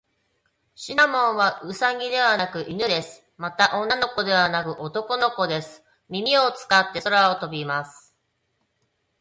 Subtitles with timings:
[0.73, 3.21] シナモンはウサギではなく犬です。
[3.37, 5.83] また、女の子ではなく男の子です。
[6.09, 8.15] 耳を使って空を飛びます。